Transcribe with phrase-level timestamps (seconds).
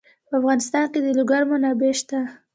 [0.27, 2.19] په افغانستان کې د لوگر منابع شته.